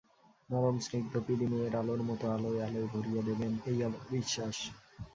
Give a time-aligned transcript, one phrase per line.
[0.49, 4.57] নরম স্নিগ্ধ পিদিমের আলোর মতো আলোয় আলোয় ভরিয়ে দেবেন—এই আমার বিশ্বাস।